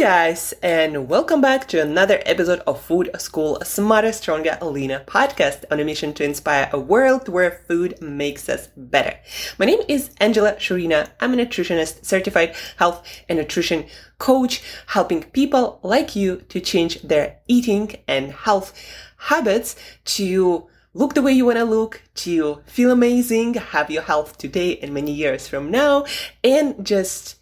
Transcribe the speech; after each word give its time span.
guys, 0.00 0.54
and 0.62 1.10
welcome 1.10 1.42
back 1.42 1.68
to 1.68 1.78
another 1.78 2.22
episode 2.24 2.60
of 2.60 2.80
Food 2.80 3.10
School 3.18 3.58
Smarter, 3.62 4.12
Stronger, 4.12 4.56
Leaner 4.62 5.04
podcast 5.04 5.64
on 5.70 5.78
a 5.78 5.84
mission 5.84 6.14
to 6.14 6.24
inspire 6.24 6.70
a 6.72 6.80
world 6.80 7.28
where 7.28 7.62
food 7.68 8.00
makes 8.00 8.48
us 8.48 8.70
better. 8.78 9.14
My 9.58 9.66
name 9.66 9.80
is 9.88 10.08
Angela 10.16 10.54
Shurina. 10.54 11.10
I'm 11.20 11.34
a 11.34 11.36
nutritionist, 11.36 12.06
certified 12.06 12.54
health 12.78 13.06
and 13.28 13.38
nutrition 13.38 13.84
coach, 14.16 14.62
helping 14.86 15.22
people 15.22 15.80
like 15.82 16.16
you 16.16 16.44
to 16.48 16.60
change 16.60 17.02
their 17.02 17.36
eating 17.46 17.96
and 18.08 18.32
health 18.32 18.72
habits 19.18 19.76
to 20.16 20.66
look 20.94 21.12
the 21.12 21.20
way 21.20 21.32
you 21.32 21.44
want 21.44 21.58
to 21.58 21.64
look, 21.64 22.00
to 22.14 22.62
feel 22.64 22.90
amazing, 22.90 23.52
have 23.52 23.90
your 23.90 24.02
health 24.02 24.38
today 24.38 24.78
and 24.78 24.94
many 24.94 25.12
years 25.12 25.46
from 25.46 25.70
now, 25.70 26.06
and 26.42 26.86
just 26.86 27.36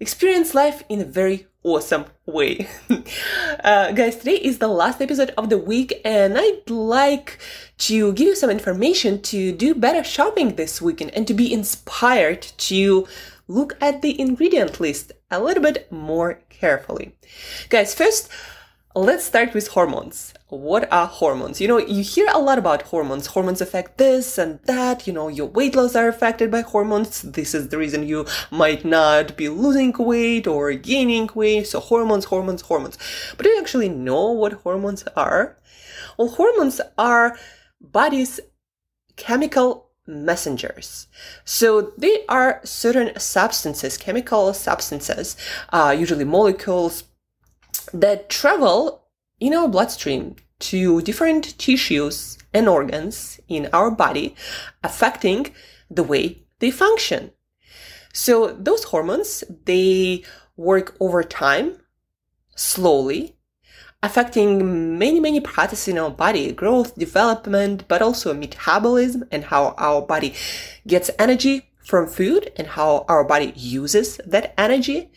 experience 0.00 0.54
life 0.54 0.84
in 0.88 1.00
a 1.00 1.04
very 1.04 1.46
awesome 1.64 2.04
way. 2.24 2.68
uh, 3.64 3.92
guys, 3.92 4.16
today 4.16 4.36
is 4.36 4.58
the 4.58 4.68
last 4.68 5.00
episode 5.00 5.34
of 5.36 5.50
the 5.50 5.58
week, 5.58 6.00
and 6.04 6.38
I'd 6.38 6.70
like 6.70 7.38
to 7.78 8.12
give 8.12 8.28
you 8.28 8.36
some 8.36 8.50
information 8.50 9.20
to 9.22 9.52
do 9.52 9.74
better 9.74 10.04
shopping 10.04 10.54
this 10.54 10.80
weekend 10.80 11.12
and 11.14 11.26
to 11.26 11.34
be 11.34 11.52
inspired 11.52 12.42
to 12.42 13.08
look 13.48 13.76
at 13.80 14.02
the 14.02 14.20
ingredient 14.20 14.78
list 14.78 15.12
a 15.30 15.42
little 15.42 15.62
bit 15.62 15.90
more 15.90 16.40
carefully. 16.48 17.16
Guys, 17.68 17.94
first, 17.94 18.30
let's 18.94 19.24
start 19.24 19.54
with 19.54 19.68
hormones 19.68 20.34
what 20.50 20.90
are 20.90 21.06
hormones? 21.06 21.60
You 21.60 21.68
know, 21.68 21.78
you 21.78 22.02
hear 22.02 22.26
a 22.32 22.38
lot 22.38 22.58
about 22.58 22.82
hormones. 22.82 23.26
Hormones 23.26 23.60
affect 23.60 23.98
this 23.98 24.38
and 24.38 24.60
that. 24.64 25.06
You 25.06 25.12
know, 25.12 25.28
your 25.28 25.46
weight 25.46 25.76
loss 25.76 25.94
are 25.94 26.08
affected 26.08 26.50
by 26.50 26.62
hormones. 26.62 27.20
This 27.20 27.54
is 27.54 27.68
the 27.68 27.76
reason 27.76 28.08
you 28.08 28.26
might 28.50 28.84
not 28.84 29.36
be 29.36 29.50
losing 29.50 29.92
weight 29.92 30.46
or 30.46 30.72
gaining 30.72 31.28
weight. 31.34 31.66
So 31.66 31.80
hormones, 31.80 32.26
hormones, 32.26 32.62
hormones. 32.62 32.96
But 33.36 33.44
do 33.44 33.50
you 33.50 33.60
actually 33.60 33.90
know 33.90 34.30
what 34.32 34.54
hormones 34.54 35.04
are? 35.16 35.58
Well, 36.16 36.28
hormones 36.28 36.80
are 36.96 37.38
body's 37.80 38.40
chemical 39.16 39.90
messengers. 40.06 41.08
So 41.44 41.92
they 41.98 42.24
are 42.30 42.62
certain 42.64 43.18
substances, 43.20 43.98
chemical 43.98 44.54
substances, 44.54 45.36
uh, 45.70 45.94
usually 45.96 46.24
molecules 46.24 47.02
that 47.92 48.28
travel 48.28 49.04
in 49.40 49.54
our 49.54 49.68
bloodstream 49.68 50.36
to 50.60 51.00
different 51.02 51.56
tissues 51.58 52.38
and 52.52 52.68
organs 52.68 53.40
in 53.48 53.68
our 53.72 53.90
body, 53.90 54.34
affecting 54.82 55.54
the 55.90 56.02
way 56.02 56.42
they 56.58 56.70
function. 56.70 57.30
So 58.12 58.48
those 58.48 58.84
hormones, 58.84 59.44
they 59.64 60.24
work 60.56 60.96
over 60.98 61.22
time, 61.22 61.78
slowly, 62.56 63.36
affecting 64.02 64.98
many, 64.98 65.20
many 65.20 65.40
processes 65.40 65.88
in 65.88 65.98
our 65.98 66.10
body, 66.10 66.52
growth, 66.52 66.94
development, 66.96 67.84
but 67.88 68.02
also 68.02 68.34
metabolism 68.34 69.24
and 69.30 69.44
how 69.44 69.74
our 69.78 70.02
body 70.02 70.34
gets 70.86 71.10
energy 71.18 71.70
from 71.84 72.06
food 72.06 72.52
and 72.56 72.66
how 72.66 73.04
our 73.08 73.24
body 73.24 73.52
uses 73.56 74.20
that 74.26 74.54
energy. 74.58 75.10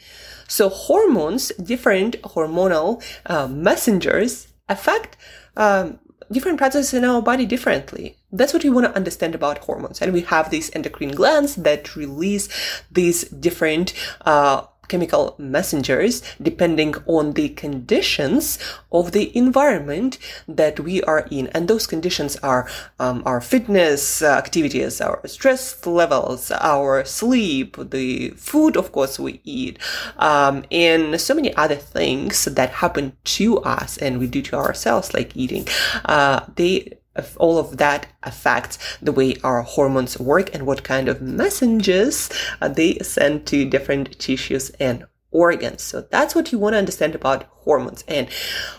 So 0.52 0.68
hormones, 0.68 1.48
different 1.64 2.22
hormonal 2.24 3.02
uh, 3.26 3.48
messengers 3.48 4.50
affect 4.68 5.16
um, 5.56 5.98
different 6.30 6.58
processes 6.58 6.94
in 6.94 7.06
our 7.06 7.22
body 7.22 7.46
differently. 7.46 8.18
That's 8.34 8.54
what 8.54 8.66
we 8.66 8.70
want 8.70 8.86
to 8.88 8.96
understand 8.96 9.34
about 9.34 9.60
hormones. 9.60 10.02
And 10.02 10.12
we 10.12 10.22
have 10.24 10.50
these 10.50 10.70
endocrine 10.76 11.14
glands 11.14 11.56
that 11.56 11.96
release 11.96 12.50
these 12.92 13.30
different 13.30 13.94
uh, 14.26 14.64
chemical 14.92 15.36
messengers 15.38 16.22
depending 16.42 16.94
on 17.06 17.34
the 17.34 17.50
conditions 17.50 18.60
of 18.92 19.14
the 19.14 19.26
environment 19.36 20.18
that 20.48 20.80
we 20.80 21.02
are 21.04 21.26
in. 21.32 21.48
And 21.54 21.68
those 21.68 21.88
conditions 21.88 22.36
are 22.44 22.70
um, 23.00 23.24
our 23.26 23.40
fitness 23.40 24.22
activities, 24.22 25.00
our 25.00 25.26
stress 25.26 25.86
levels, 25.86 26.52
our 26.52 27.06
sleep, 27.06 27.78
the 27.80 28.32
food, 28.32 28.76
of 28.76 28.92
course, 28.92 29.18
we 29.18 29.40
eat, 29.46 29.80
um, 30.18 30.66
and 30.70 31.20
so 31.20 31.34
many 31.34 31.56
other 31.56 31.76
things 31.76 32.46
that 32.46 32.70
happen 32.84 33.14
to 33.38 33.60
us 33.60 33.98
and 33.98 34.20
we 34.20 34.28
do 34.28 34.42
to 34.42 34.56
ourselves, 34.56 35.14
like 35.14 35.36
eating. 35.36 35.66
Uh, 36.06 36.42
they 36.56 37.01
all 37.38 37.58
of 37.58 37.78
that 37.78 38.08
affects 38.24 38.78
the 39.02 39.12
way 39.12 39.36
our 39.44 39.62
hormones 39.62 40.20
work 40.20 40.54
and 40.54 40.66
what 40.66 40.84
kind 40.84 41.10
of 41.10 41.22
messages 41.22 42.30
uh, 42.62 42.70
they 42.70 42.98
send 43.00 43.46
to 43.48 43.66
different 43.66 44.18
tissues 44.20 44.70
and 44.80 45.06
organs. 45.32 45.82
So 45.82 46.02
that's 46.02 46.36
what 46.36 46.52
you 46.52 46.60
want 46.60 46.74
to 46.74 46.78
understand 46.78 47.16
about 47.16 47.46
hormones 47.62 48.04
and 48.08 48.28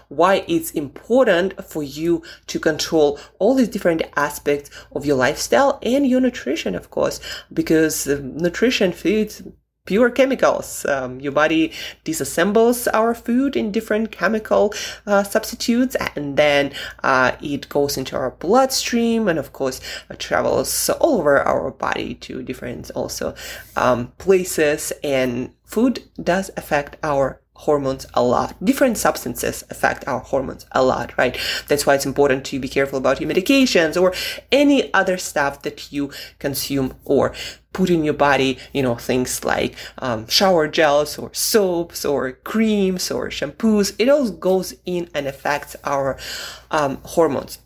why 0.08 0.44
it's 0.46 0.70
important 0.72 1.64
for 1.64 1.82
you 1.82 2.22
to 2.48 2.58
control 2.58 3.18
all 3.38 3.54
these 3.54 3.68
different 3.68 4.02
aspects 4.16 4.70
of 4.92 5.06
your 5.06 5.16
lifestyle 5.16 5.78
and 5.82 6.06
your 6.06 6.20
nutrition, 6.20 6.74
of 6.74 6.90
course, 6.90 7.20
because 7.52 8.06
nutrition, 8.06 8.92
food, 8.92 9.54
pure 9.84 10.10
chemicals. 10.10 10.86
Um, 10.86 11.20
your 11.20 11.32
body 11.32 11.72
disassembles 12.04 12.86
our 12.92 13.14
food 13.14 13.56
in 13.56 13.72
different 13.72 14.12
chemical 14.12 14.72
uh, 15.06 15.24
substitutes 15.24 15.96
and 16.16 16.36
then 16.36 16.72
uh, 17.02 17.32
it 17.40 17.68
goes 17.68 17.96
into 17.96 18.16
our 18.16 18.30
bloodstream 18.30 19.26
and 19.28 19.38
of 19.38 19.52
course 19.52 19.80
uh, 20.08 20.14
travels 20.18 20.88
all 20.88 21.18
over 21.18 21.40
our 21.40 21.70
body 21.70 22.14
to 22.14 22.42
different 22.42 22.90
also 22.92 23.34
um, 23.76 24.12
places 24.18 24.92
and 25.02 25.52
food 25.64 26.02
does 26.22 26.50
affect 26.56 26.96
our 27.02 27.41
hormones 27.66 28.06
a 28.14 28.22
lot. 28.22 28.56
Different 28.64 28.98
substances 28.98 29.64
affect 29.70 30.06
our 30.08 30.20
hormones 30.20 30.66
a 30.72 30.82
lot, 30.82 31.16
right? 31.16 31.36
That's 31.68 31.86
why 31.86 31.94
it's 31.94 32.06
important 32.06 32.44
to 32.46 32.58
be 32.58 32.68
careful 32.68 32.98
about 32.98 33.20
your 33.20 33.30
medications 33.30 34.00
or 34.00 34.12
any 34.50 34.92
other 34.92 35.16
stuff 35.16 35.62
that 35.62 35.92
you 35.92 36.10
consume 36.38 36.94
or 37.04 37.32
put 37.72 37.88
in 37.88 38.04
your 38.04 38.14
body, 38.14 38.58
you 38.72 38.82
know, 38.82 38.96
things 38.96 39.44
like 39.44 39.74
um, 39.98 40.26
shower 40.26 40.68
gels 40.68 41.18
or 41.18 41.32
soaps 41.32 42.04
or 42.04 42.32
creams 42.32 43.10
or 43.10 43.28
shampoos. 43.28 43.94
It 43.98 44.08
all 44.08 44.30
goes 44.30 44.74
in 44.84 45.08
and 45.14 45.26
affects 45.26 45.76
our 45.84 46.18
um, 46.70 46.98
hormones. 47.04 47.58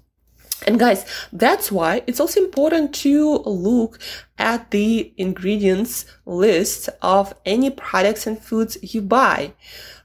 And 0.67 0.79
guys, 0.79 1.05
that's 1.33 1.71
why 1.71 2.03
it's 2.07 2.21
also 2.21 2.41
important 2.41 2.95
to 2.97 3.39
look 3.45 3.99
at 4.39 4.71
the 4.71 5.13
ingredients 5.17 6.05
list 6.27 6.89
of 7.03 7.35
any 7.45 7.71
products 7.71 8.27
and 8.27 8.39
foods 8.39 8.77
you 8.83 9.01
buy. 9.01 9.53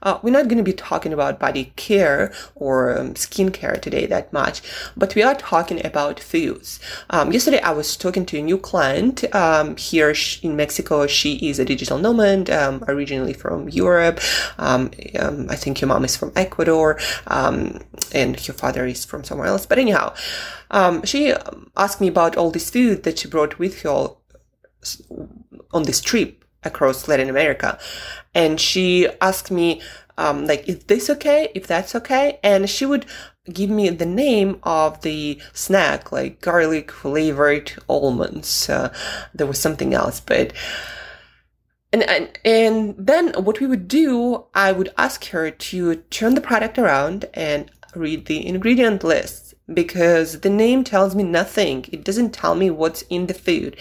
Uh, 0.02 0.18
we're 0.22 0.30
not 0.30 0.48
going 0.48 0.58
to 0.58 0.64
be 0.64 0.72
talking 0.72 1.12
about 1.12 1.38
body 1.38 1.72
care 1.76 2.32
or 2.54 2.98
um, 2.98 3.14
skincare 3.14 3.80
today 3.80 4.04
that 4.06 4.32
much, 4.32 4.62
but 4.96 5.14
we 5.14 5.22
are 5.22 5.34
talking 5.34 5.84
about 5.84 6.18
foods. 6.18 6.80
Um, 7.10 7.32
yesterday, 7.32 7.60
I 7.60 7.70
was 7.70 7.96
talking 7.96 8.26
to 8.26 8.38
a 8.38 8.42
new 8.42 8.58
client 8.58 9.24
um, 9.34 9.76
here 9.76 10.14
in 10.42 10.56
Mexico. 10.56 11.06
She 11.06 11.34
is 11.48 11.58
a 11.58 11.64
digital 11.64 11.98
nomad, 11.98 12.50
um, 12.50 12.84
originally 12.88 13.32
from 13.32 13.68
Europe. 13.68 14.20
Um, 14.58 14.90
um, 15.18 15.46
I 15.48 15.56
think 15.56 15.80
your 15.80 15.88
mom 15.88 16.04
is 16.04 16.16
from 16.16 16.32
Ecuador, 16.34 16.98
and 17.26 18.46
your 18.48 18.54
father 18.54 18.86
is 18.86 19.04
from 19.04 19.22
somewhere 19.22 19.46
else. 19.46 19.66
But 19.66 19.78
anyhow, 19.78 20.14
she 21.04 21.32
asked 21.76 22.00
me 22.00 22.08
about 22.08 22.36
all 22.36 22.50
this 22.50 22.70
food 22.70 23.04
that 23.04 23.20
she 23.20 23.28
brought 23.28 23.58
with 23.58 23.82
her 23.82 23.90
on 25.72 25.84
this 25.84 26.00
trip 26.00 26.44
across 26.64 27.08
Latin 27.08 27.28
America. 27.28 27.78
And 28.34 28.60
she 28.60 29.08
asked 29.20 29.50
me, 29.50 29.80
um, 30.18 30.46
like, 30.46 30.68
is 30.68 30.84
this 30.84 31.08
okay? 31.10 31.50
If 31.54 31.66
that's 31.66 31.94
okay? 31.94 32.38
And 32.42 32.68
she 32.68 32.86
would 32.86 33.06
give 33.52 33.70
me 33.70 33.88
the 33.90 34.06
name 34.06 34.60
of 34.62 35.00
the 35.02 35.40
snack, 35.52 36.12
like 36.12 36.40
garlic 36.40 36.90
flavored 36.92 37.72
almonds. 37.88 38.68
Uh, 38.68 38.92
there 39.34 39.46
was 39.46 39.58
something 39.58 39.94
else, 39.94 40.20
but, 40.20 40.52
and, 41.92 42.02
and, 42.04 42.38
and 42.44 42.94
then 42.96 43.32
what 43.42 43.60
we 43.60 43.66
would 43.66 43.88
do, 43.88 44.44
I 44.54 44.72
would 44.72 44.92
ask 44.96 45.26
her 45.26 45.50
to 45.50 45.96
turn 45.96 46.34
the 46.34 46.40
product 46.40 46.78
around 46.78 47.24
and 47.34 47.70
read 47.94 48.26
the 48.26 48.46
ingredient 48.46 49.02
list 49.02 49.54
because 49.72 50.40
the 50.40 50.50
name 50.50 50.84
tells 50.84 51.14
me 51.14 51.24
nothing. 51.24 51.86
It 51.90 52.04
doesn't 52.04 52.32
tell 52.32 52.54
me 52.54 52.70
what's 52.70 53.02
in 53.02 53.26
the 53.26 53.34
food 53.34 53.76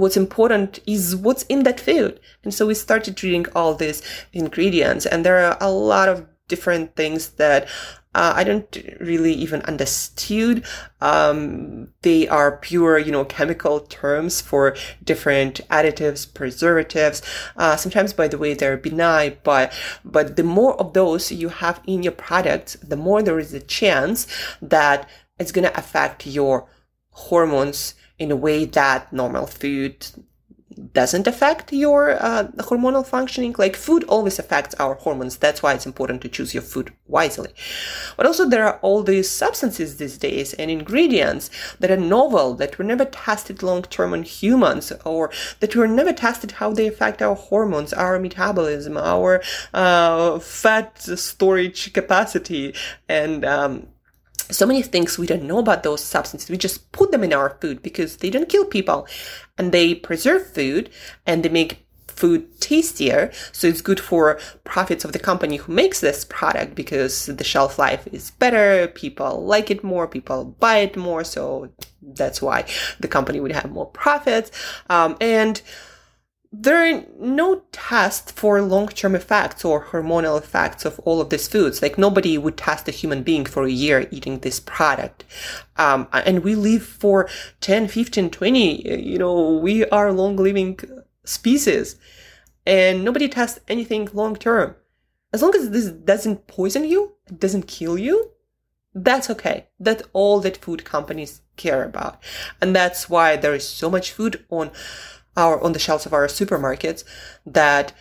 what's 0.00 0.16
important 0.16 0.80
is 0.86 1.14
what's 1.14 1.44
in 1.44 1.62
that 1.64 1.80
food. 1.80 2.18
And 2.42 2.52
so 2.52 2.66
we 2.66 2.74
started 2.74 3.22
reading 3.22 3.46
all 3.54 3.74
these 3.74 4.02
ingredients, 4.32 5.06
and 5.06 5.24
there 5.24 5.38
are 5.38 5.56
a 5.60 5.70
lot 5.70 6.08
of 6.08 6.26
different 6.48 6.96
things 6.96 7.30
that 7.42 7.68
uh, 8.12 8.32
I 8.34 8.42
don't 8.42 8.76
really 8.98 9.32
even 9.32 9.62
understood. 9.62 10.64
Um, 11.00 11.92
they 12.02 12.26
are 12.26 12.56
pure, 12.56 12.98
you 12.98 13.12
know, 13.12 13.24
chemical 13.24 13.80
terms 13.80 14.40
for 14.40 14.74
different 15.04 15.60
additives, 15.68 16.32
preservatives. 16.32 17.22
Uh, 17.56 17.76
sometimes, 17.76 18.12
by 18.12 18.26
the 18.26 18.38
way, 18.38 18.54
they're 18.54 18.76
benign, 18.76 19.36
but 19.44 19.72
but 20.04 20.34
the 20.34 20.42
more 20.42 20.74
of 20.80 20.92
those 20.92 21.30
you 21.30 21.50
have 21.50 21.80
in 21.86 22.02
your 22.02 22.12
product, 22.12 22.76
the 22.88 22.96
more 22.96 23.22
there 23.22 23.38
is 23.38 23.54
a 23.54 23.60
chance 23.60 24.26
that 24.60 25.08
it's 25.38 25.52
gonna 25.52 25.72
affect 25.76 26.26
your 26.26 26.68
hormones 27.10 27.94
in 28.20 28.30
a 28.30 28.36
way 28.36 28.66
that 28.66 29.12
normal 29.12 29.46
food 29.46 30.06
doesn't 30.92 31.26
affect 31.26 31.72
your 31.72 32.12
uh, 32.22 32.44
hormonal 32.58 33.04
functioning. 33.06 33.54
Like 33.58 33.76
food 33.76 34.04
always 34.04 34.38
affects 34.38 34.74
our 34.76 34.94
hormones. 34.94 35.36
That's 35.36 35.62
why 35.62 35.74
it's 35.74 35.86
important 35.86 36.22
to 36.22 36.28
choose 36.28 36.54
your 36.54 36.62
food 36.62 36.92
wisely. 37.06 37.50
But 38.16 38.26
also 38.26 38.48
there 38.48 38.66
are 38.66 38.78
all 38.82 39.02
these 39.02 39.28
substances 39.28 39.96
these 39.96 40.18
days 40.18 40.52
and 40.54 40.70
ingredients 40.70 41.50
that 41.80 41.90
are 41.90 41.96
novel, 41.96 42.54
that 42.54 42.78
were 42.78 42.84
never 42.84 43.04
tested 43.04 43.62
long 43.62 43.82
term 43.82 44.12
on 44.12 44.22
humans, 44.22 44.92
or 45.04 45.30
that 45.60 45.74
were 45.76 45.88
never 45.88 46.12
tested 46.12 46.52
how 46.52 46.72
they 46.72 46.86
affect 46.86 47.20
our 47.20 47.34
hormones, 47.34 47.92
our 47.92 48.18
metabolism, 48.18 48.96
our 48.96 49.42
uh, 49.74 50.38
fat 50.38 50.98
storage 51.00 51.92
capacity, 51.92 52.74
and 53.08 53.44
um, 53.44 53.88
so 54.50 54.66
many 54.66 54.82
things 54.82 55.18
we 55.18 55.26
don't 55.26 55.42
know 55.42 55.58
about 55.58 55.82
those 55.82 56.02
substances. 56.02 56.50
We 56.50 56.56
just 56.56 56.92
put 56.92 57.10
them 57.12 57.24
in 57.24 57.32
our 57.32 57.56
food 57.60 57.82
because 57.82 58.16
they 58.16 58.30
don't 58.30 58.48
kill 58.48 58.64
people 58.64 59.06
and 59.58 59.72
they 59.72 59.94
preserve 59.94 60.52
food 60.52 60.90
and 61.26 61.42
they 61.42 61.48
make 61.48 61.86
food 62.20 62.60
tastier. 62.60 63.32
So 63.52 63.66
it's 63.66 63.80
good 63.80 63.98
for 63.98 64.38
profits 64.64 65.04
of 65.04 65.12
the 65.12 65.18
company 65.18 65.56
who 65.56 65.72
makes 65.72 66.00
this 66.00 66.24
product 66.24 66.74
because 66.74 67.26
the 67.26 67.44
shelf 67.44 67.78
life 67.78 68.06
is 68.12 68.30
better. 68.32 68.88
People 68.88 69.44
like 69.44 69.70
it 69.70 69.82
more. 69.82 70.06
People 70.06 70.56
buy 70.60 70.78
it 70.78 70.96
more. 70.96 71.24
So 71.24 71.70
that's 72.02 72.42
why 72.42 72.66
the 73.00 73.08
company 73.08 73.40
would 73.40 73.52
have 73.52 73.70
more 73.70 73.86
profits. 73.86 74.50
Um, 74.90 75.16
and 75.20 75.62
there 76.52 76.84
are 76.84 77.04
no 77.18 77.62
tests 77.70 78.32
for 78.32 78.60
long-term 78.60 79.14
effects 79.14 79.64
or 79.64 79.86
hormonal 79.86 80.36
effects 80.36 80.84
of 80.84 80.98
all 81.00 81.20
of 81.20 81.30
these 81.30 81.46
foods. 81.46 81.80
Like 81.80 81.96
nobody 81.96 82.36
would 82.38 82.56
test 82.56 82.88
a 82.88 82.90
human 82.90 83.22
being 83.22 83.44
for 83.44 83.64
a 83.64 83.70
year 83.70 84.08
eating 84.10 84.40
this 84.40 84.58
product. 84.58 85.24
Um, 85.76 86.08
and 86.12 86.42
we 86.42 86.56
live 86.56 86.82
for 86.82 87.28
10, 87.60 87.86
15, 87.86 88.30
20, 88.30 89.00
you 89.00 89.18
know, 89.18 89.58
we 89.58 89.84
are 89.86 90.12
long 90.12 90.36
living 90.36 90.80
species 91.24 91.96
and 92.66 93.04
nobody 93.04 93.28
tests 93.28 93.60
anything 93.68 94.08
long 94.12 94.34
term. 94.34 94.74
As 95.32 95.42
long 95.42 95.54
as 95.54 95.70
this 95.70 95.86
doesn't 95.86 96.48
poison 96.48 96.84
you, 96.84 97.12
it 97.28 97.38
doesn't 97.38 97.68
kill 97.68 97.96
you, 97.96 98.32
that's 98.92 99.30
okay. 99.30 99.68
That's 99.78 100.02
all 100.12 100.40
that 100.40 100.56
food 100.56 100.84
companies 100.84 101.42
care 101.56 101.84
about. 101.84 102.20
And 102.60 102.74
that's 102.74 103.08
why 103.08 103.36
there 103.36 103.54
is 103.54 103.68
so 103.68 103.88
much 103.88 104.10
food 104.10 104.44
on 104.50 104.72
our 105.36 105.60
on 105.62 105.72
the 105.72 105.78
shelves 105.78 106.06
of 106.06 106.12
our 106.12 106.26
supermarkets 106.26 107.04
that 107.46 107.92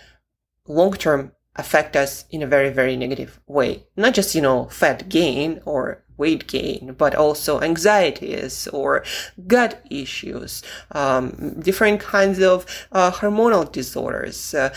long 0.68 0.94
term 0.94 1.32
affect 1.56 1.96
us 1.96 2.26
in 2.32 2.42
a 2.42 2.48
very 2.48 2.70
very 2.70 2.96
negative 2.96 3.40
way. 3.48 3.84
Not 3.96 4.14
just 4.14 4.36
you 4.36 4.42
know 4.42 4.66
fat 4.66 5.10
gain 5.10 5.62
or 5.66 6.04
weight 6.18 6.48
gain 6.48 6.94
but 6.98 7.16
also 7.16 7.62
anxieties 7.62 8.68
or 8.68 9.04
gut 9.48 9.82
issues 9.90 10.62
um, 10.92 11.56
different 11.62 12.02
kinds 12.02 12.42
of 12.42 12.66
uh, 12.92 13.10
hormonal 13.10 13.72
disorders 13.72 14.54
uh, 14.54 14.74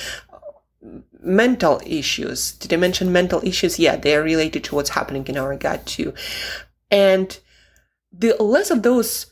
mental 1.21 1.81
issues. 1.85 2.53
Did 2.53 2.73
i 2.73 2.77
mention 2.77 3.13
mental 3.13 3.41
issues? 3.45 3.79
Yeah 3.79 3.97
they 3.97 4.15
are 4.17 4.23
related 4.23 4.65
to 4.65 4.75
what's 4.75 4.91
happening 4.91 5.27
in 5.27 5.37
our 5.37 5.57
gut 5.57 5.85
too. 5.87 6.15
And 6.91 7.39
the 8.13 8.37
less 8.43 8.71
of 8.71 8.83
those 8.83 9.32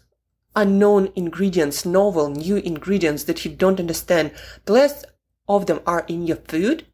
unknown 0.57 1.11
ingredients, 1.15 1.85
novel, 1.85 2.29
new 2.29 2.57
ingredients 2.57 3.25
that 3.25 3.45
you 3.45 3.51
don't 3.51 3.81
understand, 3.81 4.33
the 4.65 4.73
less 4.73 5.05
of 5.49 5.67
them 5.67 5.81
are 5.87 6.05
in 6.09 6.27
your 6.27 6.37
food, 6.37 6.87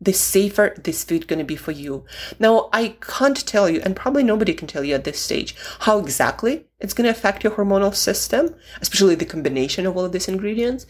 the 0.00 0.12
safer 0.12 0.74
this 0.82 1.04
food 1.04 1.26
going 1.26 1.38
to 1.38 1.44
be 1.44 1.56
for 1.56 1.72
you. 1.72 2.04
Now, 2.38 2.68
I 2.72 2.96
can't 3.00 3.46
tell 3.46 3.68
you, 3.68 3.80
and 3.80 3.96
probably 3.96 4.22
nobody 4.22 4.52
can 4.52 4.68
tell 4.68 4.84
you 4.84 4.94
at 4.94 5.04
this 5.04 5.18
stage, 5.18 5.54
how 5.80 5.98
exactly 5.98 6.66
it's 6.80 6.92
going 6.92 7.06
to 7.06 7.10
affect 7.10 7.44
your 7.44 7.54
hormonal 7.54 7.94
system, 7.94 8.54
especially 8.80 9.14
the 9.14 9.24
combination 9.24 9.86
of 9.86 9.96
all 9.96 10.04
of 10.04 10.12
these 10.12 10.28
ingredients. 10.28 10.86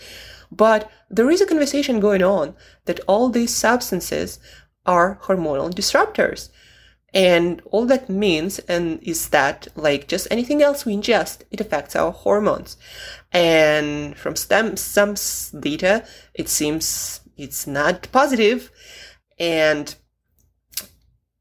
But 0.51 0.91
there 1.09 1.31
is 1.31 1.41
a 1.41 1.47
conversation 1.47 2.01
going 2.01 2.23
on 2.23 2.55
that 2.87 3.01
all 3.07 3.29
these 3.29 3.55
substances 3.55 4.39
are 4.85 5.21
hormonal 5.25 5.73
disruptors. 5.73 6.51
And 7.17 7.63
all 7.71 7.87
that 7.87 8.11
means 8.11 8.59
and 8.69 9.03
is 9.03 9.31
that 9.31 9.69
like 9.75 10.07
just 10.07 10.29
anything 10.31 10.61
else 10.61 10.85
we 10.85 10.95
ingest, 10.95 11.45
it 11.51 11.63
affects 11.63 11.97
our 11.97 12.13
hormones. 12.13 12.77
And 13.33 14.15
from 14.19 14.37
STEM, 14.37 14.77
some 14.77 15.15
data, 15.59 16.05
it 16.35 16.51
seems 16.51 17.21
it's 17.39 17.67
not 17.67 18.07
positive. 18.13 18.71
And 19.39 19.95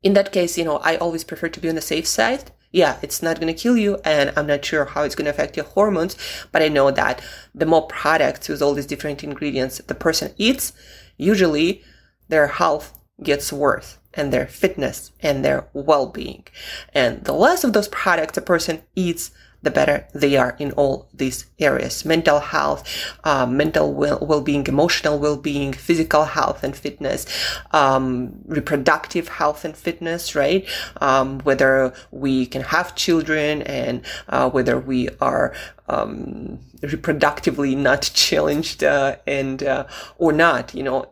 in 0.01 0.13
that 0.13 0.31
case, 0.31 0.57
you 0.57 0.63
know, 0.63 0.77
I 0.77 0.95
always 0.95 1.25
prefer 1.25 1.49
to 1.49 1.59
be 1.59 1.67
on 1.67 1.75
the 1.75 1.81
safe 1.81 2.07
side. 2.07 2.51
Yeah, 2.71 2.97
it's 3.01 3.21
not 3.21 3.41
going 3.41 3.53
to 3.53 3.61
kill 3.61 3.75
you, 3.75 3.99
and 4.05 4.31
I'm 4.37 4.47
not 4.47 4.63
sure 4.63 4.85
how 4.85 5.03
it's 5.03 5.15
going 5.15 5.25
to 5.25 5.31
affect 5.31 5.57
your 5.57 5.65
hormones, 5.65 6.17
but 6.51 6.61
I 6.61 6.67
know 6.67 6.91
that 6.91 7.21
the 7.53 7.65
more 7.65 7.87
products 7.87 8.47
with 8.47 8.61
all 8.61 8.73
these 8.73 8.85
different 8.85 9.23
ingredients 9.23 9.79
the 9.79 9.95
person 9.95 10.33
eats, 10.37 10.71
usually 11.17 11.83
their 12.29 12.47
health 12.47 12.97
gets 13.21 13.51
worse 13.51 13.97
and 14.13 14.31
their 14.31 14.47
fitness 14.47 15.11
and 15.21 15.43
their 15.43 15.67
well-being. 15.73 16.45
And 16.93 17.23
the 17.23 17.33
less 17.33 17.63
of 17.63 17.73
those 17.73 17.89
products 17.89 18.37
a 18.37 18.41
person 18.41 18.81
eats, 18.95 19.31
the 19.65 19.71
better 19.71 20.07
they 20.13 20.37
are 20.37 20.55
in 20.59 20.71
all 20.73 21.09
these 21.13 21.47
areas 21.59 22.05
mental 22.05 22.39
health 22.39 22.83
uh, 23.23 23.45
mental 23.45 23.91
well- 23.93 24.41
being 24.41 24.65
emotional 24.67 25.17
well-being 25.17 25.73
physical 25.73 26.25
health 26.25 26.63
and 26.63 26.75
fitness 26.75 27.25
um, 27.71 28.35
reproductive 28.45 29.27
health 29.27 29.65
and 29.65 29.75
fitness 29.75 30.35
right 30.35 30.67
um, 31.01 31.39
whether 31.39 31.91
we 32.11 32.45
can 32.45 32.61
have 32.61 32.95
children 32.95 33.63
and 33.63 34.05
uh, 34.29 34.47
whether 34.49 34.77
we 34.77 35.09
are 35.19 35.51
um, 35.89 36.59
reproductively 36.81 37.75
not 37.75 38.01
challenged 38.13 38.83
uh, 38.83 39.15
and 39.25 39.63
uh, 39.63 39.85
or 40.17 40.31
not 40.31 40.75
you 40.75 40.83
know 40.83 41.05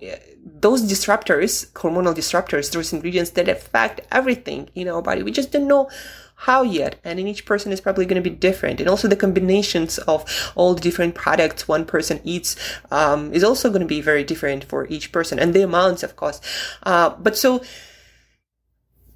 those 0.63 0.81
disruptors, 0.81 1.69
hormonal 1.73 2.15
disruptors, 2.15 2.71
those 2.71 2.93
ingredients 2.93 3.31
that 3.31 3.49
affect 3.49 4.01
everything 4.11 4.69
in 4.73 4.87
our 4.87 5.01
body. 5.01 5.21
We 5.21 5.31
just 5.31 5.51
don't 5.51 5.67
know 5.67 5.89
how 6.35 6.63
yet. 6.63 6.95
And 7.03 7.19
in 7.19 7.27
each 7.27 7.45
person 7.45 7.71
is 7.71 7.81
probably 7.81 8.05
going 8.05 8.21
to 8.21 8.29
be 8.29 8.35
different. 8.35 8.79
And 8.79 8.89
also 8.89 9.09
the 9.09 9.17
combinations 9.17 9.97
of 9.99 10.25
all 10.55 10.73
the 10.73 10.81
different 10.81 11.15
products 11.15 11.67
one 11.67 11.85
person 11.85 12.21
eats 12.23 12.55
um, 12.91 13.33
is 13.33 13.43
also 13.43 13.69
going 13.69 13.81
to 13.81 13.87
be 13.87 14.01
very 14.01 14.23
different 14.23 14.63
for 14.63 14.87
each 14.87 15.11
person. 15.11 15.37
And 15.37 15.53
the 15.53 15.63
amounts, 15.63 16.01
of 16.01 16.15
course. 16.15 16.39
Uh, 16.83 17.09
but 17.19 17.37
so 17.37 17.61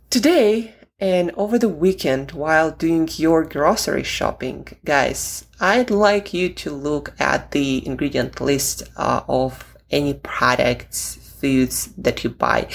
today 0.10 0.74
and 1.00 1.32
over 1.36 1.58
the 1.58 1.70
weekend 1.70 2.34
while 2.34 2.72
doing 2.72 3.08
your 3.16 3.44
grocery 3.46 4.04
shopping, 4.04 4.68
guys, 4.84 5.46
I'd 5.62 5.90
like 5.90 6.34
you 6.34 6.50
to 6.50 6.72
look 6.72 7.14
at 7.20 7.52
the 7.52 7.86
ingredient 7.88 8.42
list 8.42 8.84
uh, 8.98 9.22
of 9.30 9.78
any 9.90 10.14
products, 10.14 11.27
foods 11.40 11.94
that 11.98 12.24
you 12.24 12.30
buy 12.30 12.68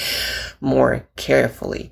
more 0.61 1.07
carefully 1.15 1.91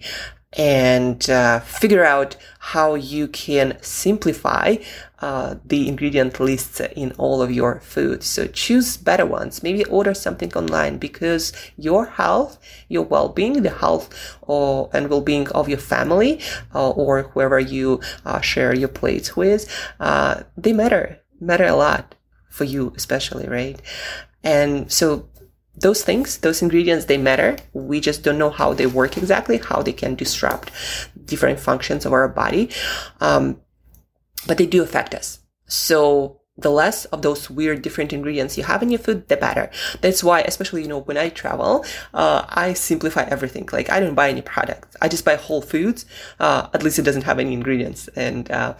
and 0.54 1.30
uh, 1.30 1.59
figure 1.61 2.04
out 2.04 2.35
how 2.59 2.94
you 2.94 3.28
can 3.28 3.78
simplify 3.81 4.75
uh, 5.19 5.56
the 5.63 5.87
ingredient 5.87 6.40
lists 6.40 6.81
in 6.95 7.13
all 7.13 7.42
of 7.42 7.51
your 7.51 7.80
foods. 7.80 8.25
So 8.25 8.47
choose 8.47 8.97
better 8.97 9.25
ones. 9.25 9.63
Maybe 9.63 9.85
order 9.85 10.13
something 10.13 10.54
online 10.54 10.97
because 10.97 11.54
your 11.78 12.06
health, 12.06 12.59
your 12.90 13.04
well-being, 13.04 13.61
the 13.61 13.69
health 13.69 14.37
or, 14.42 14.90
and 14.94 15.09
well-being 15.09 15.47
of 15.49 15.69
your 15.69 15.78
family 15.78 16.42
uh, 16.75 16.90
or 16.90 17.23
whoever 17.23 17.59
you 17.59 18.01
uh, 18.25 18.42
share 18.42 18.75
your 18.75 18.90
plates 18.90 19.37
with, 19.37 19.71
uh, 19.99 20.44
they 20.57 20.73
matter, 20.73 21.19
matter 21.40 21.66
a 21.66 21.75
lot 21.75 22.16
for 22.49 22.66
you 22.66 22.92
especially, 22.97 23.47
right? 23.47 23.81
And 24.44 24.92
so 24.92 25.30
those 25.75 26.04
things, 26.04 26.37
those 26.40 26.61
ingredients, 26.61 27.06
they 27.06 27.18
matter. 27.18 27.57
We 27.73 27.99
just 27.99 28.23
don't 28.23 28.37
know 28.37 28.49
how 28.49 28.73
they 28.73 28.85
work 28.85 29.18
exactly, 29.18 29.57
how 29.57 29.81
they 29.81 29.94
can 29.94 30.16
disrupt 30.16 30.71
different 31.25 31.59
functions 31.59 32.06
of 32.06 32.13
our 32.13 32.28
body. 32.28 32.69
Um, 33.19 33.61
but 34.47 34.57
they 34.57 34.66
do 34.66 34.83
affect 34.83 35.13
us. 35.13 35.40
So 35.68 36.42
the 36.57 36.69
less 36.69 37.06
of 37.06 37.21
those 37.21 37.49
weird 37.49 37.81
different 37.81 38.13
ingredients 38.13 38.57
you 38.57 38.63
have 38.63 38.83
in 38.83 38.90
your 38.90 38.99
food, 38.99 39.28
the 39.30 39.37
better. 39.37 39.71
That's 40.01 40.23
why, 40.23 40.42
especially, 40.42 40.81
you 40.81 40.87
know, 40.87 40.99
when 40.99 41.18
I 41.18 41.30
travel, 41.30 41.85
uh, 42.13 42.45
I 42.49 42.73
simplify 42.73 43.23
everything. 43.23 43.68
Like 43.71 43.90
I 43.90 43.99
don't 43.99 44.16
buy 44.16 44.30
any 44.30 44.42
products. 44.42 44.95
I 45.01 45.07
just 45.07 45.25
buy 45.25 45.35
whole 45.35 45.61
foods. 45.61 46.06
Uh, 46.40 46.68
at 46.73 46.83
least 46.83 46.99
it 46.99 47.04
doesn't 47.04 47.23
have 47.23 47.40
any 47.40 47.54
ingredients. 47.54 48.09
And, 48.16 48.51
uh, 48.51 48.75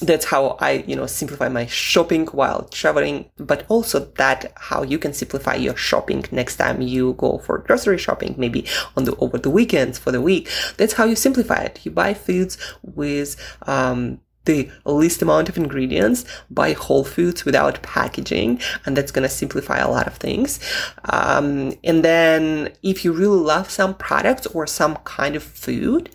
that's 0.00 0.24
how 0.24 0.56
I, 0.60 0.84
you 0.86 0.94
know, 0.94 1.06
simplify 1.06 1.48
my 1.48 1.66
shopping 1.66 2.26
while 2.26 2.64
traveling, 2.70 3.30
but 3.36 3.64
also 3.68 4.00
that 4.16 4.52
how 4.56 4.82
you 4.82 4.98
can 4.98 5.12
simplify 5.12 5.54
your 5.54 5.76
shopping 5.76 6.24
next 6.30 6.56
time 6.56 6.80
you 6.80 7.14
go 7.14 7.38
for 7.38 7.58
grocery 7.58 7.98
shopping, 7.98 8.34
maybe 8.38 8.66
on 8.96 9.04
the, 9.04 9.16
over 9.16 9.38
the 9.38 9.50
weekends 9.50 9.98
for 9.98 10.12
the 10.12 10.20
week. 10.20 10.48
That's 10.76 10.94
how 10.94 11.04
you 11.04 11.16
simplify 11.16 11.62
it. 11.62 11.80
You 11.84 11.90
buy 11.90 12.14
foods 12.14 12.58
with, 12.82 13.36
um, 13.62 14.20
the 14.48 14.70
least 14.86 15.20
amount 15.22 15.48
of 15.50 15.56
ingredients, 15.56 16.24
buy 16.50 16.72
whole 16.72 17.04
foods 17.04 17.44
without 17.44 17.82
packaging, 17.82 18.60
and 18.84 18.96
that's 18.96 19.12
going 19.12 19.28
to 19.28 19.34
simplify 19.42 19.78
a 19.78 19.90
lot 19.90 20.06
of 20.06 20.16
things. 20.16 20.58
Um, 21.04 21.74
and 21.84 22.02
then 22.02 22.72
if 22.82 23.04
you 23.04 23.12
really 23.12 23.38
love 23.38 23.70
some 23.70 23.94
products 23.94 24.46
or 24.46 24.66
some 24.66 24.96
kind 25.04 25.36
of 25.36 25.42
food, 25.42 26.08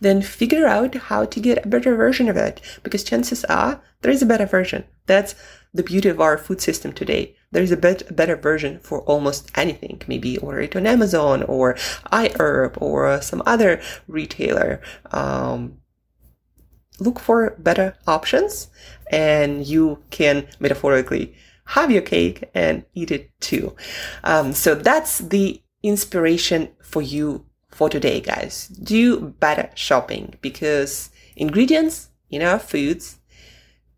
then 0.00 0.20
figure 0.20 0.66
out 0.66 0.94
how 1.10 1.24
to 1.24 1.40
get 1.40 1.64
a 1.64 1.68
better 1.68 1.94
version 1.94 2.28
of 2.28 2.36
it 2.36 2.60
because 2.82 3.04
chances 3.04 3.44
are 3.44 3.80
there 4.02 4.12
is 4.12 4.22
a 4.22 4.26
better 4.26 4.46
version. 4.46 4.84
That's 5.06 5.34
the 5.72 5.82
beauty 5.82 6.08
of 6.08 6.20
our 6.20 6.36
food 6.38 6.60
system 6.60 6.92
today. 6.92 7.36
There 7.52 7.62
is 7.62 7.72
a 7.72 7.76
bit 7.76 8.14
better 8.14 8.36
version 8.36 8.80
for 8.80 9.00
almost 9.02 9.50
anything. 9.54 10.02
Maybe 10.08 10.38
order 10.38 10.60
it 10.60 10.76
on 10.76 10.86
Amazon 10.86 11.42
or 11.44 11.74
iHerb 12.12 12.80
or 12.80 13.20
some 13.22 13.42
other 13.46 13.80
retailer. 14.08 14.80
Um, 15.12 15.78
look 17.00 17.20
for 17.20 17.54
better 17.58 17.96
options 18.06 18.68
and 19.10 19.66
you 19.66 20.02
can 20.10 20.46
metaphorically 20.60 21.34
have 21.66 21.90
your 21.90 22.02
cake 22.02 22.44
and 22.54 22.84
eat 22.94 23.10
it 23.10 23.30
too. 23.40 23.74
Um, 24.24 24.52
so 24.52 24.74
that's 24.74 25.18
the 25.18 25.60
inspiration 25.82 26.70
for 26.82 27.02
you 27.02 27.44
for 27.70 27.88
today, 27.88 28.20
guys. 28.20 28.68
Do 28.68 29.20
better 29.20 29.70
shopping 29.74 30.34
because 30.40 31.10
ingredients 31.36 32.08
in 32.30 32.42
our 32.42 32.58
foods, 32.58 33.18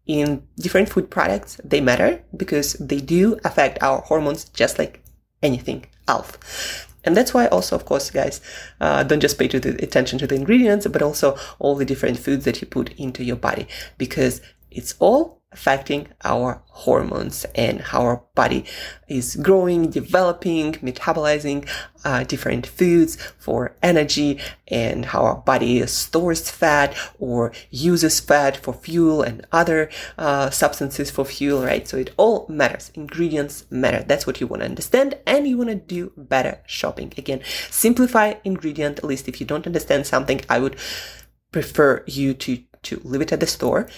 in 0.07 0.43
different 0.57 0.89
food 0.89 1.11
products, 1.11 1.61
they 1.63 1.81
matter 1.81 2.23
because 2.37 2.75
they 2.75 3.01
do 3.01 3.39
affect 3.45 3.83
our 3.83 4.01
hormones 4.01 4.45
just 4.45 4.79
like 4.79 5.03
anything 5.43 5.87
else. 6.09 6.88
And 7.05 7.17
that's 7.17 7.33
why 7.33 7.47
also, 7.47 7.77
of 7.77 7.85
course, 7.85 8.11
guys, 8.11 8.41
uh, 8.81 9.03
don't 9.03 9.21
just 9.21 9.39
pay 9.39 9.49
to 9.49 9.61
the 9.61 9.83
attention 9.83 10.19
to 10.19 10.27
the 10.27 10.35
ingredients, 10.35 10.87
but 10.87 11.03
also 11.03 11.37
all 11.59 11.75
the 11.75 11.85
different 11.85 12.19
foods 12.19 12.45
that 12.45 12.61
you 12.61 12.67
put 12.67 12.93
into 12.99 13.25
your 13.25 13.37
body. 13.37 13.67
Because 13.97 14.41
it's 14.71 14.95
all 14.99 15.38
affecting 15.51 16.07
our 16.25 16.63
hormones 16.67 17.47
and 17.55 17.81
how 17.81 18.03
our 18.03 18.23
body 18.35 18.65
is 19.09 19.35
growing, 19.37 19.89
developing, 19.89 20.75
metabolizing 20.75 21.67
uh, 22.05 22.23
different 22.25 22.67
foods 22.67 23.17
for 23.39 23.75
energy 23.83 24.39
and 24.69 25.07
how 25.07 25.23
our 25.23 25.37
body 25.37 25.85
stores 25.87 26.51
fat 26.51 26.95
or 27.19 27.51
uses 27.71 28.21
fat 28.21 28.59
for 28.59 28.75
fuel 28.75 29.23
and 29.23 29.47
other 29.51 29.91
uh, 30.19 30.51
substances 30.51 31.11
for 31.11 31.25
fuel, 31.25 31.65
right? 31.65 31.89
So 31.89 31.97
it 31.97 32.13
all 32.19 32.47
matters. 32.49 32.93
Ingredients 32.95 33.65
matter. 33.71 34.05
That's 34.07 34.27
what 34.27 34.41
you 34.41 34.47
want 34.47 34.61
to 34.61 34.69
understand 34.69 35.17
and 35.27 35.49
you 35.49 35.57
want 35.57 35.71
to 35.71 35.77
do 35.77 36.13
better 36.17 36.61
shopping. 36.67 37.13
Again, 37.17 37.41
simplify 37.71 38.35
ingredient 38.45 39.03
list. 39.03 39.29
If 39.29 39.41
you 39.41 39.47
don't 39.47 39.67
understand 39.67 40.07
something, 40.07 40.43
I 40.51 40.59
would 40.59 40.77
prefer 41.53 42.05
you 42.07 42.35
to, 42.35 42.63
to 42.83 43.01
leave 43.03 43.23
it 43.23 43.33
at 43.33 43.41
the 43.41 43.47
store 43.47 43.89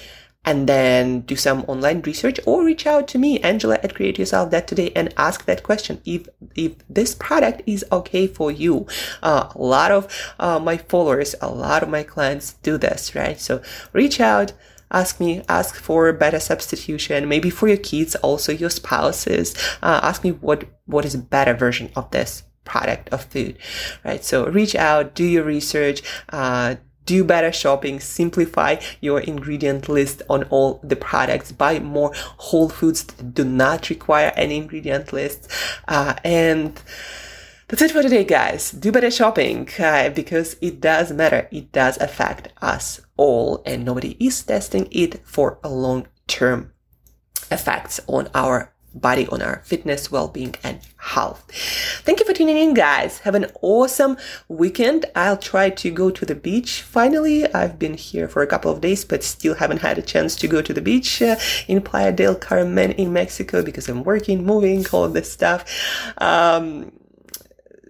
and 0.45 0.67
then 0.69 1.21
do 1.21 1.37
some 1.37 1.65
online 1.69 2.01
research 2.03 2.41
or 2.47 2.65
reach 2.65 2.87
out 2.87 3.07
to 3.09 3.19
me, 3.19 3.39
Angela 3.41 3.79
at 3.83 3.95
Create 3.95 4.19
Yourself 4.19 4.51
That 4.51 4.67
Today 4.67 4.91
and 4.97 5.13
ask 5.17 5.45
that 5.45 5.63
question 5.63 6.01
if, 6.05 6.29
if 6.55 6.73
this 6.89 7.15
product 7.15 7.63
is 7.67 7.85
okay 7.93 8.27
for 8.27 8.51
you. 8.51 8.87
Uh, 9.23 9.51
a 9.55 9.59
lot 9.59 9.91
of 9.91 10.35
uh, 10.39 10.59
my 10.59 10.79
followers, 10.79 11.35
a 11.41 11.49
lot 11.51 11.83
of 11.83 11.89
my 11.89 12.03
clients 12.03 12.55
do 12.63 12.79
this, 12.79 13.15
right? 13.15 13.39
So 13.39 13.63
reach 13.93 14.19
out, 14.19 14.53
ask 14.91 15.21
me, 15.21 15.43
ask 15.49 15.75
for 15.75 16.09
a 16.09 16.15
better 16.15 16.41
substitution, 16.41 17.29
maybe 17.29 17.51
for 17.51 17.69
your 17.69 17.77
kids, 17.77 18.15
also 18.17 18.51
your 18.51 18.71
spouses. 18.71 19.55
Uh, 19.83 20.01
ask 20.03 20.25
me 20.25 20.33
what, 20.33 20.65
what 20.87 21.05
is 21.05 21.15
a 21.15 21.19
better 21.19 21.55
version 21.55 21.91
of 21.95 22.11
this 22.13 22.45
product 22.65 23.09
of 23.11 23.25
food, 23.25 23.59
right? 24.05 24.25
So 24.25 24.47
reach 24.47 24.75
out, 24.75 25.15
do 25.15 25.25
your 25.25 25.45
research, 25.45 26.03
uh, 26.31 26.77
do 27.07 27.25
better 27.25 27.53
shopping, 27.53 28.01
simplify 28.01 28.77
your 29.01 29.21
ingredient 29.21 29.89
list 29.89 30.23
on 30.29 30.45
all 30.45 30.81
the 30.83 30.97
products, 30.97 31.53
buy 31.53 31.79
more 31.79 32.13
whole 32.15 32.69
foods 32.69 33.05
that 33.05 33.35
do 33.35 33.45
not 33.45 33.91
require 33.91 34.33
any 34.37 34.57
ingredient 34.57 35.13
lists, 35.13 35.49
uh, 35.89 36.15
and 36.25 36.83
that's 37.71 37.83
it 37.83 37.93
for 37.93 38.03
today, 38.03 38.25
guys. 38.25 38.73
Do 38.73 38.91
better 38.91 39.13
shopping 39.13 39.69
uh, 39.79 40.11
because 40.11 40.57
it 40.61 40.81
does 40.81 41.13
matter. 41.13 41.47
It 41.53 41.71
does 41.71 41.97
affect 41.99 42.49
us 42.61 43.01
all, 43.17 43.63
and 43.65 43.85
nobody 43.85 44.17
is 44.19 44.43
testing 44.43 44.89
it 44.91 45.25
for 45.25 45.59
a 45.63 45.69
long 45.69 46.09
term 46.27 46.73
effects 47.49 48.01
on 48.09 48.29
our 48.35 48.73
body, 48.95 49.27
on 49.29 49.43
our 49.43 49.63
fitness, 49.65 50.11
well-being, 50.11 50.55
and 50.63 50.81
health. 50.97 51.45
Thank 52.03 52.21
you 52.21 52.27
for 52.27 52.33
tuning 52.33 52.57
in, 52.57 52.75
guys. 52.75 53.21
Have 53.21 53.35
an 53.35 53.47
awesome 53.63 54.17
weekend. 54.49 55.07
I'll 55.15 55.37
try 55.37 55.71
to 55.71 55.91
go 55.91 56.11
to 56.11 56.27
the 56.27 56.35
beach. 56.35 56.83
Finally, 56.83 57.53
I've 57.55 57.79
been 57.79 57.95
here 57.95 58.29
for 58.29 58.43
a 58.43 58.47
couple 58.47 58.71
of 58.71 58.81
days, 58.81 59.05
but 59.05 59.23
still 59.23 59.55
haven't 59.55 59.81
had 59.81 59.99
a 59.99 60.03
chance 60.03 60.37
to 60.37 60.49
go 60.49 60.61
to 60.63 60.73
the 60.73 60.83
beach 60.83 61.23
uh, 61.23 61.37
in 61.69 61.81
Playa 61.81 62.13
del 62.13 62.35
Carmen 62.35 62.93
in 62.93 63.13
Mexico 63.13 63.63
because 63.63 63.89
I'm 63.89 64.03
working, 64.05 64.45
moving, 64.45 64.85
all 64.93 65.09
this 65.09 65.33
stuff. 65.33 65.65
Um, 66.19 66.93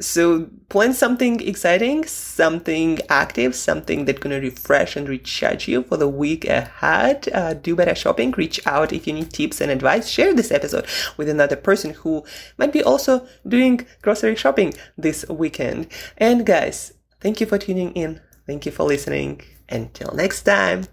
so 0.01 0.49
plan 0.69 0.93
something 0.93 1.47
exciting, 1.47 2.05
something 2.05 2.99
active, 3.09 3.55
something 3.55 4.05
that's 4.05 4.19
gonna 4.19 4.41
refresh 4.41 4.97
and 4.97 5.09
recharge 5.09 5.69
you 5.69 5.83
for 5.83 5.97
the 5.97 6.09
week 6.09 6.45
ahead. 6.47 7.29
Uh, 7.33 7.55
do 7.55 7.77
better 7.77 7.95
shopping. 7.95 8.33
Reach 8.33 8.65
out 8.67 8.93
if 8.93 9.07
you 9.07 9.13
need 9.13 9.31
tips 9.31 9.61
and 9.61 9.71
advice. 9.71 10.09
Share 10.09 10.35
this 10.35 10.51
episode 10.51 10.87
with 11.17 11.29
another 11.29 11.57
person 11.57 11.91
who 11.93 12.25
might 12.59 12.73
be 12.73 12.83
also 12.83 13.27
doing 13.47 13.87
grocery 14.03 14.37
shopping 14.37 14.73
this 14.97 15.29
weekend. 15.29 15.87
And 16.17 16.47
guys, 16.47 16.95
thank 17.21 17.41
you 17.41 17.47
for 17.47 17.59
tuning 17.59 17.93
in. 17.93 18.21
Thank 18.47 18.67
you 18.67 18.73
for 18.73 18.85
listening. 18.85 19.43
Until 19.69 20.13
next 20.15 20.43
time, 20.43 20.87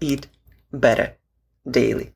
eat 0.00 0.26
better 0.72 1.16
daily. 1.70 2.13